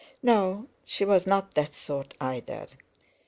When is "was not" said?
1.05-1.53